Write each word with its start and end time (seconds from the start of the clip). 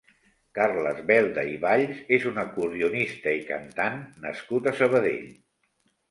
Carles 0.57 1.01
Belda 1.09 1.41
i 1.49 1.57
Valls 1.65 1.99
és 2.17 2.25
un 2.29 2.39
acordionista 2.43 3.33
i 3.41 3.43
cantant 3.49 3.99
nascut 4.25 4.71
a 4.71 4.75
Sabadell. 4.79 5.29